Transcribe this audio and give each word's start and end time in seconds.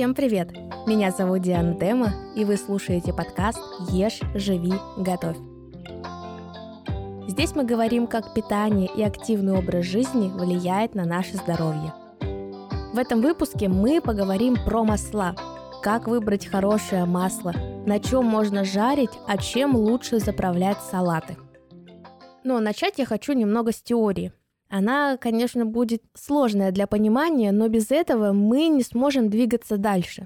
Всем 0.00 0.14
привет! 0.14 0.50
Меня 0.86 1.10
зовут 1.10 1.42
Диана 1.42 1.74
Дема, 1.74 2.14
и 2.34 2.46
вы 2.46 2.56
слушаете 2.56 3.12
подкаст 3.12 3.58
«Ешь, 3.90 4.20
живи, 4.34 4.72
готовь». 4.96 5.36
Здесь 7.28 7.54
мы 7.54 7.64
говорим, 7.64 8.06
как 8.06 8.32
питание 8.32 8.88
и 8.96 9.02
активный 9.02 9.52
образ 9.52 9.84
жизни 9.84 10.30
влияет 10.30 10.94
на 10.94 11.04
наше 11.04 11.36
здоровье. 11.36 11.92
В 12.94 12.96
этом 12.96 13.20
выпуске 13.20 13.68
мы 13.68 14.00
поговорим 14.00 14.56
про 14.64 14.84
масла, 14.84 15.36
как 15.82 16.08
выбрать 16.08 16.46
хорошее 16.46 17.04
масло, 17.04 17.52
на 17.84 18.00
чем 18.00 18.24
можно 18.24 18.64
жарить, 18.64 19.12
а 19.28 19.36
чем 19.36 19.76
лучше 19.76 20.18
заправлять 20.18 20.78
салаты. 20.78 21.36
Но 22.42 22.58
начать 22.60 22.94
я 22.96 23.04
хочу 23.04 23.34
немного 23.34 23.70
с 23.70 23.82
теории– 23.82 24.32
она, 24.70 25.16
конечно, 25.16 25.66
будет 25.66 26.02
сложная 26.14 26.70
для 26.70 26.86
понимания, 26.86 27.50
но 27.50 27.68
без 27.68 27.90
этого 27.90 28.32
мы 28.32 28.68
не 28.68 28.82
сможем 28.82 29.28
двигаться 29.28 29.76
дальше. 29.76 30.24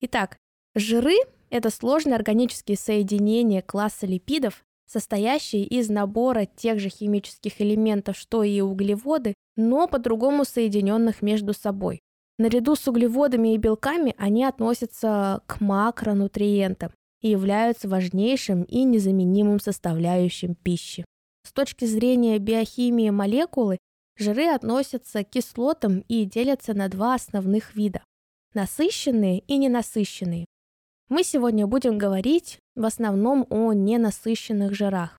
Итак, 0.00 0.38
жиры– 0.74 1.16
это 1.50 1.68
сложные 1.70 2.16
органические 2.16 2.78
соединения 2.78 3.60
класса 3.60 4.06
липидов, 4.06 4.64
состоящие 4.86 5.64
из 5.64 5.90
набора 5.90 6.46
тех 6.46 6.80
же 6.80 6.88
химических 6.88 7.60
элементов, 7.60 8.16
что 8.16 8.42
и 8.42 8.60
углеводы, 8.60 9.34
но 9.56 9.86
по-другому 9.86 10.44
соединенных 10.44 11.20
между 11.20 11.52
собой. 11.52 12.00
Наряду 12.38 12.76
с 12.76 12.88
углеводами 12.88 13.54
и 13.54 13.58
белками 13.58 14.14
они 14.18 14.44
относятся 14.44 15.42
к 15.46 15.60
макронутриентам 15.60 16.90
и 17.20 17.28
являются 17.28 17.88
важнейшим 17.88 18.62
и 18.62 18.82
незаменимым 18.84 19.60
составляющим 19.60 20.54
пищи. 20.54 21.04
С 21.46 21.52
точки 21.52 21.84
зрения 21.84 22.38
биохимии 22.38 23.10
молекулы, 23.10 23.78
жиры 24.16 24.48
относятся 24.48 25.24
к 25.24 25.30
кислотам 25.30 26.00
и 26.08 26.24
делятся 26.24 26.72
на 26.74 26.88
два 26.88 27.14
основных 27.14 27.74
вида– 27.74 28.02
насыщенные 28.54 29.40
и 29.40 29.58
ненасыщенные. 29.58 30.46
Мы 31.10 31.22
сегодня 31.22 31.66
будем 31.66 31.98
говорить 31.98 32.58
в 32.74 32.86
основном 32.86 33.46
о 33.50 33.74
ненасыщенных 33.74 34.74
жирах. 34.74 35.18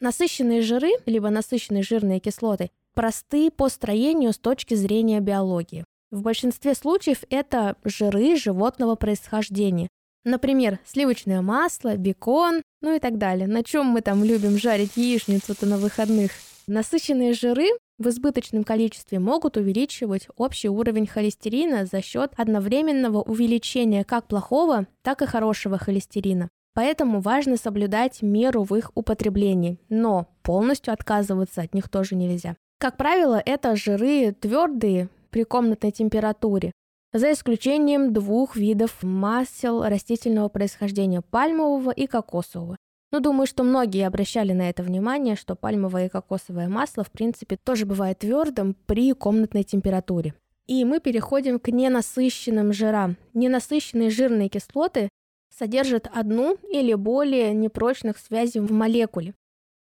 Насыщенные 0.00 0.60
жиры, 0.60 0.90
либо 1.06 1.30
насыщенные 1.30 1.82
жирные 1.82 2.20
кислоты, 2.20 2.70
просты 2.94 3.50
по 3.50 3.70
строению 3.70 4.34
с 4.34 4.38
точки 4.38 4.74
зрения 4.74 5.20
биологии. 5.20 5.84
В 6.10 6.20
большинстве 6.20 6.74
случаев 6.74 7.24
это 7.30 7.76
жиры 7.82 8.36
животного 8.36 8.94
происхождения, 8.94 9.88
Например, 10.26 10.80
сливочное 10.84 11.40
масло, 11.40 11.96
бекон, 11.96 12.60
ну 12.80 12.94
и 12.94 12.98
так 12.98 13.18
далее. 13.18 13.46
На 13.46 13.62
чем 13.62 13.86
мы 13.86 14.00
там 14.00 14.24
любим 14.24 14.58
жарить 14.58 14.96
яичницу-то 14.96 15.66
на 15.66 15.78
выходных? 15.78 16.30
Насыщенные 16.66 17.32
жиры 17.32 17.68
в 17.98 18.08
избыточном 18.08 18.64
количестве 18.64 19.18
могут 19.18 19.56
увеличивать 19.56 20.28
общий 20.36 20.68
уровень 20.68 21.06
холестерина 21.06 21.86
за 21.86 22.02
счет 22.02 22.32
одновременного 22.36 23.22
увеличения 23.22 24.04
как 24.04 24.26
плохого, 24.26 24.86
так 25.02 25.22
и 25.22 25.26
хорошего 25.26 25.78
холестерина. 25.78 26.48
Поэтому 26.74 27.20
важно 27.20 27.56
соблюдать 27.56 28.20
меру 28.20 28.64
в 28.64 28.74
их 28.74 28.90
употреблении, 28.94 29.78
но 29.88 30.28
полностью 30.42 30.92
отказываться 30.92 31.62
от 31.62 31.72
них 31.72 31.88
тоже 31.88 32.16
нельзя. 32.16 32.56
Как 32.78 32.98
правило, 32.98 33.40
это 33.44 33.76
жиры 33.76 34.32
твердые 34.32 35.08
при 35.30 35.44
комнатной 35.44 35.90
температуре, 35.90 36.72
за 37.18 37.32
исключением 37.32 38.12
двух 38.12 38.56
видов 38.56 39.02
масел 39.02 39.82
растительного 39.82 40.48
происхождения– 40.48 41.20
пальмового 41.30 41.90
и 41.90 42.06
кокосового. 42.06 42.76
Но 43.12 43.20
думаю, 43.20 43.46
что 43.46 43.62
многие 43.62 44.06
обращали 44.06 44.52
на 44.52 44.68
это 44.68 44.82
внимание, 44.82 45.36
что 45.36 45.54
пальмовое 45.54 46.06
и 46.06 46.08
кокосовое 46.08 46.68
масло, 46.68 47.04
в 47.04 47.10
принципе, 47.10 47.56
тоже 47.56 47.86
бывает 47.86 48.18
твердым 48.18 48.74
при 48.86 49.12
комнатной 49.12 49.62
температуре. 49.62 50.34
И 50.66 50.84
мы 50.84 51.00
переходим 51.00 51.60
к 51.60 51.68
ненасыщенным 51.68 52.72
жирам. 52.72 53.16
Ненасыщенные 53.34 54.10
жирные 54.10 54.48
кислоты 54.48 55.08
содержат 55.56 56.08
одну 56.12 56.58
или 56.70 56.94
более 56.94 57.54
непрочных 57.54 58.18
связей 58.18 58.60
в 58.60 58.72
молекуле. 58.72 59.34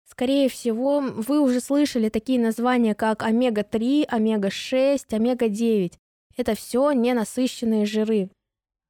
Скорее 0.09 0.47
всего, 0.47 1.01
вы 1.01 1.39
уже 1.39 1.59
слышали 1.59 2.09
такие 2.09 2.39
названия, 2.39 2.95
как 2.95 3.23
омега-3, 3.23 4.05
омега-6, 4.05 5.01
омега-9. 5.11 5.93
Это 6.39 6.55
все 6.55 6.93
ненасыщенные 6.93 7.85
жиры. 7.85 8.29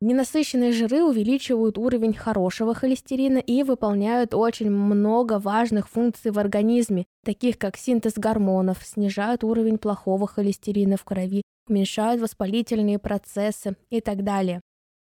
Ненасыщенные 0.02 0.72
жиры 0.72 1.02
увеличивают 1.02 1.80
уровень 1.80 2.14
хорошего 2.14 2.76
холестерина 2.76 3.40
и 3.40 3.64
выполняют 3.64 4.36
очень 4.36 4.70
много 4.70 5.40
важных 5.40 5.90
функций 5.90 6.30
в 6.30 6.38
организме, 6.38 7.08
таких 7.26 7.58
как 7.58 7.76
синтез 7.76 8.14
гормонов, 8.18 8.86
снижают 8.86 9.44
уровень 9.44 9.80
плохого 9.80 10.28
холестерина 10.28 10.96
в 10.96 11.04
крови, 11.04 11.42
уменьшают 11.68 12.22
воспалительные 12.22 13.00
процессы 13.00 13.76
и 13.90 14.00
так 14.00 14.24
далее. 14.24 14.62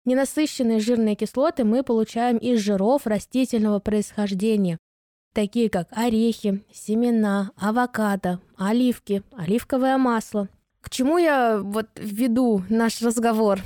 Ненасыщенные 0.04 0.82
жирные 0.82 1.16
кислоты 1.16 1.64
мы 1.64 1.84
получаем 1.84 2.36
из 2.36 2.60
жиров 2.60 3.08
растительного 3.08 3.80
происхождения, 3.80 4.78
такие 5.34 5.70
как 5.70 5.88
орехи, 5.92 6.66
семена, 6.74 7.52
авокадо, 7.56 8.42
оливки, 8.58 9.24
оливковое 9.32 9.98
масло, 9.98 10.50
к 10.86 10.90
чему 10.92 11.18
я 11.18 11.58
вот 11.64 11.88
веду 11.96 12.62
наш 12.70 13.02
разговор? 13.02 13.60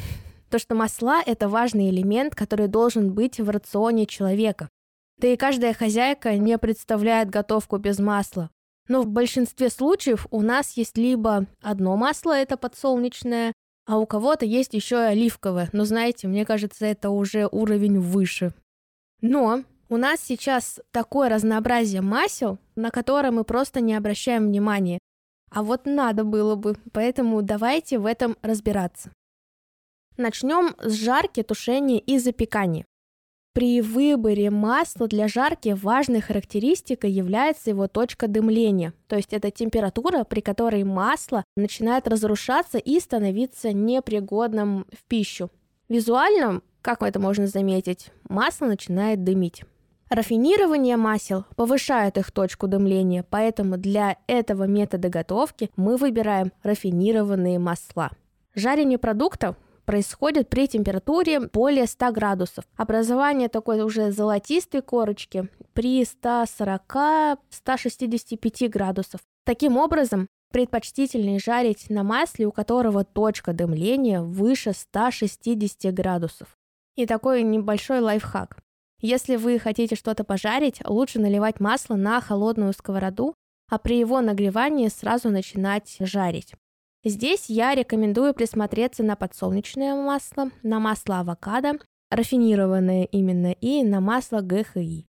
То, 0.49 0.57
что 0.57 0.73
масла– 0.73 1.21
это 1.25 1.49
важный 1.49 1.89
элемент, 1.89 2.33
который 2.33 2.69
должен 2.69 3.13
быть 3.13 3.41
в 3.41 3.49
рационе 3.49 4.05
человека. 4.05 4.69
Да 5.17 5.27
и 5.27 5.35
каждая 5.35 5.73
хозяйка 5.73 6.37
не 6.37 6.57
представляет 6.57 7.29
готовку 7.29 7.75
без 7.77 7.99
масла. 7.99 8.49
Но 8.87 9.01
в 9.01 9.07
большинстве 9.07 9.69
случаев 9.69 10.27
у 10.31 10.41
нас 10.41 10.77
есть 10.77 10.97
либо 10.97 11.45
одно 11.61 11.97
масло, 11.97 12.31
это 12.37 12.55
подсолнечное, 12.55 13.51
а 13.85 13.97
у 13.97 14.05
кого-то 14.05 14.45
есть 14.45 14.73
еще 14.73 14.95
и 14.95 15.11
оливковое. 15.11 15.67
Но 15.73 15.83
знаете, 15.83 16.29
мне 16.29 16.45
кажется, 16.45 16.85
это 16.85 17.09
уже 17.09 17.49
уровень 17.51 17.99
выше. 17.99 18.53
Но 19.19 19.65
у 19.89 19.97
нас 19.97 20.21
сейчас 20.21 20.79
такое 20.91 21.27
разнообразие 21.27 22.01
масел, 22.01 22.59
на 22.77 22.91
которое 22.91 23.31
мы 23.31 23.43
просто 23.43 23.81
не 23.81 23.93
обращаем 23.93 24.47
внимания. 24.47 24.99
А 25.51 25.63
вот 25.63 25.85
надо 25.85 26.23
было 26.23 26.55
бы, 26.55 26.75
поэтому 26.91 27.41
давайте 27.41 27.97
в 27.97 28.05
этом 28.05 28.37
разбираться. 28.41 29.11
Начнем 30.17 30.75
с 30.81 30.93
жарки, 30.93 31.43
тушения 31.43 31.99
и 31.99 32.19
запекания. 32.19 32.85
При 33.53 33.81
выборе 33.81 34.51
масла 34.51 35.07
для 35.07 35.27
жарки 35.27 35.69
важной 35.69 36.21
характеристикой 36.21 37.11
является 37.11 37.71
его 37.71 37.87
точка 37.87 38.27
дымления, 38.27 38.93
то 39.07 39.15
есть 39.15 39.33
это 39.33 39.49
температура, 39.49 40.23
при 40.23 40.41
которой 40.41 40.83
масло 40.83 41.43
начинает 41.57 42.07
разрушаться 42.07 42.77
и 42.77 42.99
становиться 42.99 43.73
непригодным 43.73 44.85
в 44.91 45.03
пищу. 45.05 45.49
Визуально, 45.89 46.61
как 46.81 47.01
это 47.01 47.19
можно 47.19 47.47
заметить, 47.47 48.11
масло 48.29 48.67
начинает 48.67 49.23
дымить. 49.23 49.63
Рафинирование 50.09 50.97
масел 50.97 51.45
повышает 51.55 52.17
их 52.17 52.31
точку 52.31 52.67
дымления, 52.67 53.23
поэтому 53.29 53.77
для 53.77 54.17
этого 54.25 54.63
метода 54.63 55.07
готовки 55.07 55.69
мы 55.75 55.97
выбираем 55.97 56.51
рафинированные 56.63 57.59
масла. 57.59 58.09
Жарение 58.55 58.97
продуктов 58.97 59.55
происходит 59.85 60.49
при 60.49 60.67
температуре 60.67 61.39
более 61.39 61.85
100 61.85 62.11
градусов. 62.11 62.65
Образование 62.75 63.49
такой 63.49 63.83
уже 63.83 64.11
золотистой 64.11 64.81
корочки 64.81 65.47
при 65.73 66.01
140-165 66.01 68.67
градусов. 68.67 69.21
Таким 69.45 69.77
образом, 69.77 70.27
предпочтительнее 70.51 71.37
жарить 71.37 71.91
на 71.91 72.01
масле, 72.01 72.47
у 72.47 72.51
которого 72.51 73.03
точка 73.03 73.53
дымления 73.53 74.23
выше 74.23 74.73
160 74.73 75.93
градусов. 75.93 76.57
И 76.95 77.05
такой 77.05 77.43
небольшой 77.43 77.99
лайфхак. 77.99 78.57
Если 79.01 79.37
вы 79.37 79.59
хотите 79.59 79.95
что-то 79.95 80.23
пожарить, 80.23 80.81
лучше 80.85 81.19
наливать 81.19 81.59
масло 81.59 81.95
на 81.95 82.19
холодную 82.19 82.73
сковороду, 82.73 83.33
а 83.69 83.77
при 83.77 83.97
его 83.97 84.19
нагревании 84.19 84.89
сразу 84.89 85.29
начинать 85.29 85.95
жарить. 85.99 86.53
Здесь 87.05 87.45
я 87.49 87.75
рекомендую 87.75 88.33
присмотреться 88.33 89.03
на 89.03 89.15
подсолнечное 89.15 89.95
масло, 89.95 90.51
на 90.63 90.79
масло 90.79 91.19
авокадо, 91.19 91.79
рафинированное 92.11 93.05
именно, 93.05 93.51
и 93.53 93.83
на 93.83 94.01
масло 94.01 94.41
ГХИ. 94.41 95.05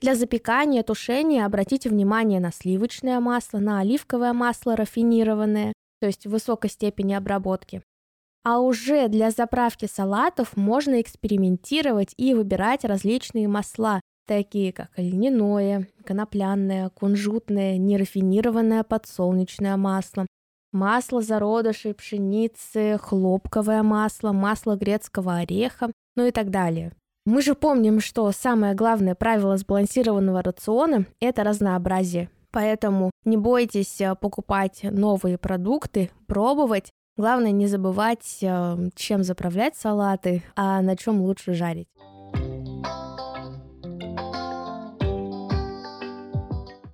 Для 0.00 0.14
запекания, 0.14 0.82
тушения 0.82 1.44
обратите 1.44 1.90
внимание 1.90 2.40
на 2.40 2.52
сливочное 2.52 3.20
масло, 3.20 3.58
на 3.58 3.80
оливковое 3.80 4.32
масло 4.32 4.76
рафинированное, 4.76 5.74
то 6.00 6.06
есть 6.06 6.26
в 6.26 6.30
высокой 6.30 6.70
степени 6.70 7.12
обработки. 7.12 7.82
А 8.46 8.60
уже 8.60 9.08
для 9.08 9.32
заправки 9.32 9.86
салатов 9.86 10.56
можно 10.56 11.00
экспериментировать 11.00 12.14
и 12.16 12.32
выбирать 12.32 12.84
различные 12.84 13.48
масла, 13.48 14.00
такие 14.24 14.72
как 14.72 14.90
льняное, 14.96 15.88
конопляное, 16.04 16.90
кунжутное, 16.90 17.76
нерафинированное 17.76 18.84
подсолнечное 18.84 19.76
масло, 19.76 20.26
масло 20.70 21.22
зародышей 21.22 21.92
пшеницы, 21.92 22.98
хлопковое 23.02 23.82
масло, 23.82 24.30
масло 24.30 24.76
грецкого 24.76 25.38
ореха, 25.38 25.90
ну 26.14 26.26
и 26.26 26.30
так 26.30 26.50
далее. 26.50 26.92
Мы 27.24 27.42
же 27.42 27.56
помним, 27.56 27.98
что 27.98 28.30
самое 28.30 28.74
главное 28.74 29.16
правило 29.16 29.56
сбалансированного 29.56 30.44
рациона– 30.44 31.06
это 31.20 31.42
разнообразие. 31.42 32.30
Поэтому 32.52 33.10
не 33.24 33.36
бойтесь 33.36 34.00
э, 34.00 34.14
покупать 34.14 34.84
новые 34.84 35.36
продукты, 35.36 36.10
пробовать, 36.28 36.92
Главное 37.16 37.50
не 37.50 37.66
забывать, 37.66 38.38
э, 38.42 38.76
чем 38.94 39.24
заправлять 39.24 39.74
салаты, 39.74 40.42
а 40.54 40.82
на 40.82 40.96
чем 40.96 41.22
лучше 41.22 41.54
жарить. 41.54 41.88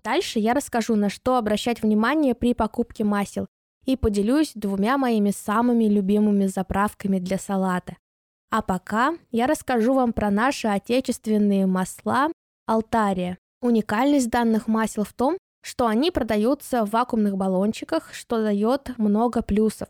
Дальше 0.05 0.39
я 0.39 0.55
расскажу, 0.55 0.95
на 0.95 1.09
что 1.09 1.37
обращать 1.37 1.83
внимание 1.83 2.35
при 2.35 2.55
покупке 2.55 3.03
масел 3.03 3.47
и 3.85 3.97
поделюсь 3.97 4.53
двумя 4.55 4.97
моими 4.97 5.31
самыми 5.31 5.85
любимыми 5.85 6.47
заправками 6.47 7.19
для 7.19 7.39
салата. 7.39 7.97
А 8.51 8.63
пока 8.63 9.15
я 9.31 9.47
расскажу 9.47 9.95
вам 9.95 10.13
про 10.13 10.31
наши 10.31 10.69
отечественные 10.69 11.67
масла 11.67 12.29
Алтария. 12.67 13.39
Уникальность 13.61 14.31
данных 14.31 14.69
масел 14.69 15.05
в 15.05 15.13
том, 15.13 15.37
что 15.63 15.87
они 15.87 16.11
продаются 16.11 16.85
в 16.85 16.91
вакуумных 16.91 17.37
баллончиках, 17.37 18.13
что 18.13 18.43
дает 18.43 18.97
много 18.99 19.43
плюсов. 19.43 19.89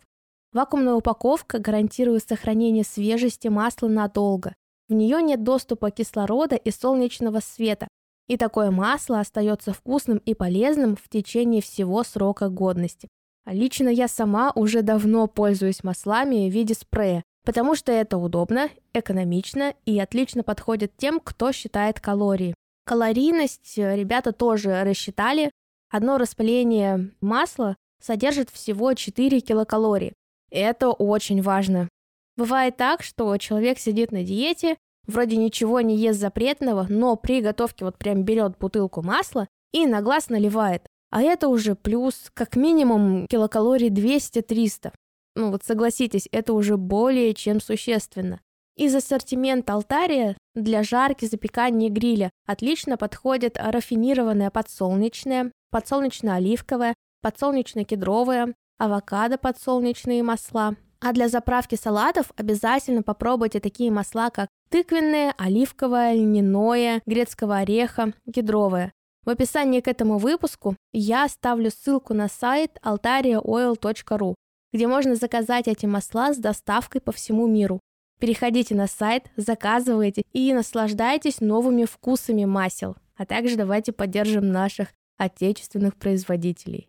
Вакуумная 0.52 0.94
упаковка 0.94 1.58
гарантирует 1.58 2.28
сохранение 2.28 2.84
свежести 2.84 3.49
масла 3.49 3.88
надолго. 3.88 4.54
В 4.88 4.93
нее 4.93 5.22
нет 5.22 5.43
доступа 5.43 5.90
кислорода 5.90 6.56
и 6.56 6.70
солнечного 6.70 7.40
света, 7.40 7.88
и 8.28 8.37
такое 8.37 8.70
масло 8.70 9.20
остается 9.20 9.72
вкусным 9.72 10.19
и 10.19 10.34
полезным 10.34 10.96
в 10.96 11.08
течение 11.08 11.62
всего 11.62 12.02
срока 12.02 12.49
годности. 12.49 13.08
Лично 13.46 13.88
я 13.88 14.08
сама 14.08 14.52
уже 14.54 14.82
давно 14.82 15.26
пользуюсь 15.26 15.82
маслами 15.82 16.49
в 16.49 16.52
виде 16.52 16.75
спрея, 16.75 17.22
потому 17.44 17.75
что 17.75 17.90
это 17.90 18.19
удобно, 18.19 18.69
экономично 18.93 19.75
и 19.84 19.99
отлично 19.99 20.43
подходит 20.43 20.93
тем, 20.96 21.19
кто 21.19 21.50
считает 21.52 21.99
калории. 21.99 22.54
Калорийность 22.84 23.78
э, 23.78 23.96
ребята 23.96 24.32
тоже 24.32 24.82
рассчитали. 24.84 25.50
Одно 25.90 26.19
распыление 26.19 27.12
масла 27.20 27.76
содержит 28.00 28.50
всего 28.50 28.93
4 28.94 29.40
килокалории. 29.40 30.14
Это 30.52 30.90
очень 30.90 31.40
важно. 31.40 31.88
Бывает 32.37 32.76
так, 32.76 33.02
что 33.02 33.37
человек 33.38 33.78
сидит 33.78 34.12
на 34.12 34.22
диете, 34.22 34.76
вроде 35.06 35.37
ничего 35.37 35.81
не 35.81 35.96
ест 35.96 36.20
запретного, 36.20 36.87
но 36.88 37.16
при 37.16 37.40
готовке 37.40 37.87
вот 37.87 37.96
прям 37.96 38.22
берет 38.22 38.58
бутылку 38.58 39.02
масла 39.02 39.49
и 39.72 39.87
на 39.87 40.02
глаз 40.02 40.28
наливает. 40.28 40.87
А 41.10 41.22
это 41.22 41.49
уже 41.49 41.75
плюс 41.75 42.31
как 42.34 42.54
минимум 42.54 43.26
килокалорий 43.28 43.88
200-300. 43.88 44.93
Ну 45.34 45.50
вот 45.50 45.64
согласитесь, 45.64 46.28
это 46.31 46.52
уже 46.52 46.76
более 46.76 47.32
чем 47.32 47.60
существенно. 47.60 48.40
Из 48.76 48.94
ассортимента 48.94 49.75
алтария 49.75 50.37
для 50.54 50.82
жарки, 50.82 51.25
запекания 51.25 51.88
и 51.88 51.90
гриля 51.90 52.31
отлично 52.46 52.96
подходят 52.99 53.58
рафинированное 53.58 54.50
подсолнечное, 54.50 55.52
подсолнечно-оливковое, 55.70 56.94
подсолнечно-кедровое, 57.22 58.54
авокадо 58.82 59.38
подсолнечные 59.38 60.23
масла. 60.25 60.75
А 61.00 61.12
для 61.12 61.29
заправки 61.29 61.76
салатов 61.76 62.32
обязательно 62.37 63.02
попробуйте 63.02 63.61
такие 63.61 63.90
масла, 63.90 64.31
как 64.31 64.49
тыквенное, 64.70 65.34
оливковое, 65.38 66.14
льняное, 66.14 67.00
грецкого 67.06 67.58
ореха, 67.58 68.12
кедровое. 68.32 68.93
В 69.25 69.31
описании 69.31 69.81
к 69.81 69.87
этому 69.87 70.19
выпуску 70.19 70.76
я 70.93 71.25
оставлю 71.25 71.70
ссылку 71.70 72.12
на 72.12 72.29
сайт 72.29 72.79
altariaoil.ru, 72.84 74.34
где 74.73 74.87
можно 74.88 75.14
заказать 75.14 75.69
эти 75.69 75.87
масла 75.87 76.35
с 76.35 76.38
доставкой 76.38 77.00
по 77.00 77.12
всему 77.12 77.46
миру. 77.46 77.78
Переходите 78.19 78.75
на 78.75 78.88
сайт, 78.88 79.31
заказывайте 79.37 80.23
и 80.32 80.52
наслаждайтесь 80.52 81.40
новыми 81.40 81.85
вкусами 81.85 82.44
масел. 82.46 82.96
А 83.17 83.26
также 83.26 83.56
давайте 83.56 83.93
поддержим 83.93 84.50
наших 84.50 84.88
отечественных 85.19 85.96
производителей. 85.96 86.88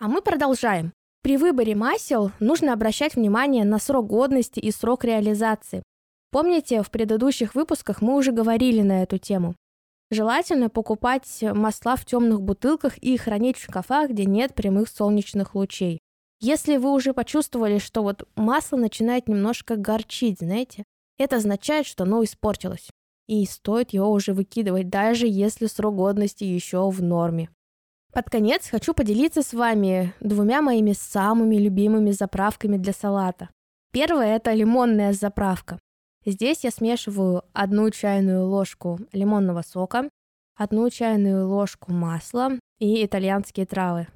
А 0.00 0.08
мы 0.08 0.22
продолжаем. 0.22 0.94
При 1.22 1.36
выборе 1.36 1.74
масел 1.74 2.32
нужно 2.40 2.72
обращать 2.72 3.16
внимание 3.16 3.66
на 3.66 3.78
срок 3.78 4.06
годности 4.06 4.58
и 4.58 4.70
срок 4.70 5.04
реализации. 5.04 5.82
Помните, 6.30 6.82
в 6.82 6.90
предыдущих 6.90 7.54
выпусках 7.54 8.00
мы 8.00 8.16
уже 8.16 8.32
говорили 8.32 8.80
на 8.80 9.02
эту 9.02 9.18
тему. 9.18 9.54
Желательно 10.10 10.70
покупать 10.70 11.42
масла 11.42 11.96
в 11.96 12.06
темных 12.06 12.40
бутылках 12.40 12.96
и 12.96 13.18
хранить 13.18 13.58
в 13.58 13.62
шкафах, 13.62 14.08
где 14.08 14.24
нет 14.24 14.54
прямых 14.54 14.88
солнечных 14.88 15.54
лучей. 15.54 15.98
Если 16.40 16.78
вы 16.78 16.92
уже 16.92 17.12
почувствовали, 17.12 17.76
что 17.76 18.02
вот 18.02 18.26
масло 18.36 18.78
начинает 18.78 19.28
немножко 19.28 19.76
горчить, 19.76 20.38
знаете, 20.38 20.84
это 21.18 21.36
означает, 21.36 21.84
что 21.84 22.04
оно 22.04 22.24
испортилось. 22.24 22.88
И 23.28 23.44
стоит 23.44 23.90
его 23.90 24.10
уже 24.10 24.32
выкидывать, 24.32 24.88
даже 24.88 25.26
если 25.26 25.66
срок 25.66 25.96
годности 25.96 26.44
еще 26.44 26.88
в 26.88 27.02
норме. 27.02 27.50
Под 28.12 28.28
конец 28.28 28.68
хочу 28.68 28.92
поделиться 28.92 29.42
с 29.42 29.54
вами 29.54 30.12
двумя 30.20 30.62
моими 30.62 30.92
самыми 30.92 31.56
любимыми 31.56 32.10
заправками 32.10 32.76
для 32.76 32.92
салата. 32.92 33.50
Первая– 33.92 34.36
это 34.36 34.52
лимонная 34.52 35.12
заправка. 35.12 35.78
Здесь 36.26 36.64
я 36.64 36.70
смешиваю 36.72 37.44
одну 37.52 37.88
чайную 37.90 38.46
ложку 38.46 38.98
лимонного 39.12 39.62
сока, 39.62 40.08
одну 40.56 40.90
чайную 40.90 41.48
ложку 41.48 41.92
масла 41.92 42.58
и 42.80 43.04
итальянские 43.04 43.64
травы. 43.64 44.08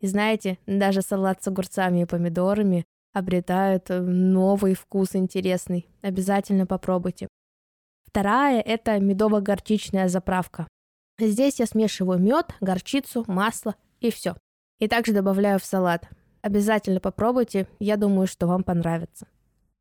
И 0.00 0.06
знаете, 0.06 0.58
даже 0.66 1.00
салат 1.00 1.42
с 1.42 1.48
огурцами 1.48 2.02
и 2.02 2.06
помидорами 2.06 2.84
обретает 3.14 3.90
э, 3.90 4.00
новый 4.00 4.74
вкус 4.74 5.14
интересный. 5.16 5.88
Обязательно 6.02 6.66
попробуйте. 6.66 7.28
Вторая– 8.04 8.60
это 8.66 8.98
медово-горчичная 8.98 10.08
заправка. 10.08 10.66
Здесь 11.18 11.60
я 11.60 11.66
смешиваю 11.66 12.18
мед, 12.18 12.54
горчицу, 12.60 13.24
масло 13.26 13.76
и 14.00 14.10
все. 14.10 14.36
И 14.78 14.88
также 14.88 15.12
добавляю 15.12 15.58
в 15.58 15.64
салат. 15.64 16.08
Обязательно 16.40 17.00
попробуйте, 17.00 17.68
я 17.78 17.96
думаю, 17.96 18.26
что 18.26 18.46
вам 18.46 18.64
понравится. 18.64 19.28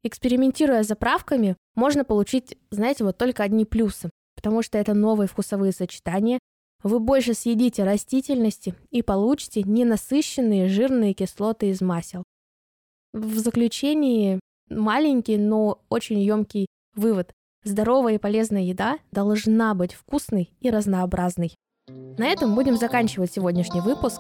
Экспериментируя 0.04 0.84
с 0.84 0.88
заправками, 0.88 1.56
можно 1.76 2.04
получить, 2.04 2.58
знаете, 2.70 3.04
вот 3.04 3.18
только 3.18 3.44
одни 3.44 3.66
плюсы, 3.66 4.10
потому 4.36 4.62
что 4.62 4.78
это 4.78 4.94
новые 4.94 5.28
вкусовые 5.28 5.72
сочетания, 5.72 6.40
вы 6.84 7.00
больше 7.00 7.34
съедите 7.34 7.84
растительности 7.84 8.74
и 8.90 9.02
получите 9.04 9.62
ненасыщенные 9.64 10.68
жирные 10.68 11.14
кислоты 11.14 11.70
из 11.70 11.82
масел. 11.82 12.24
В 13.14 13.38
заключении 13.38 14.40
маленький, 14.70 15.38
но 15.38 15.82
очень 15.90 16.20
емкий 16.20 16.68
вывод. 16.96 17.32
Здоровая 17.64 18.16
и 18.16 18.18
полезная 18.18 18.64
еда 18.64 18.98
должна 19.12 19.76
быть 19.76 19.94
вкусной 19.94 20.52
и 20.62 20.72
разнообразной. 20.72 21.54
На 22.18 22.26
этом 22.26 22.56
будем 22.56 22.76
заканчивать 22.76 23.34
сегодняшний 23.34 23.82
выпуск. 23.82 24.20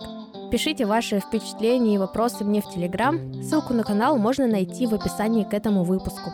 Пишите 0.51 0.85
ваши 0.85 1.19
впечатления 1.19 1.95
и 1.95 1.97
вопросы 1.97 2.43
мне 2.43 2.61
в 2.61 2.69
Телеграм. 2.69 3.33
Ссылку 3.41 3.73
на 3.73 3.83
канал 3.83 4.17
можно 4.17 4.45
найти 4.45 4.85
в 4.85 4.93
описании 4.93 5.43
к 5.43 5.55
этому 5.55 5.83
выпуску. 5.83 6.31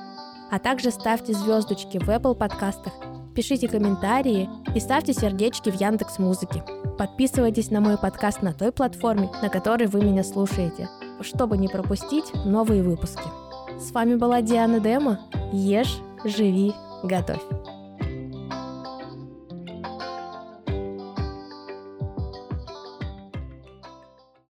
А 0.52 0.60
также 0.60 0.92
ставьте 0.92 1.34
звездочки 1.34 1.98
в 1.98 2.10
Apple 2.10 2.36
подкастах, 2.36 2.94
пишите 3.34 3.70
комментарии 3.70 4.50
и 4.76 4.80
ставьте 4.82 5.14
сердечки 5.14 5.70
в 5.70 5.80
Яндекс 5.80 6.20
Музыке. 6.20 6.62
Подписывайтесь 6.98 7.72
на 7.72 7.80
мой 7.80 7.98
подкаст 7.98 8.42
на 8.42 8.54
той 8.54 8.74
платформе, 8.74 9.30
на 9.42 9.48
которой 9.48 9.88
вы 9.88 10.02
меня 10.02 10.26
слушаете, 10.26 10.90
чтобы 11.22 11.58
не 11.58 11.70
пропустить 11.70 12.34
новые 12.46 12.84
выпуски. 12.84 13.30
С 13.80 13.92
вами 13.92 14.16
была 14.16 14.42
Диана 14.42 14.80
Дема. 14.82 15.20
Ешь, 15.54 16.00
живи, 16.26 16.74
готовь. 17.04 17.57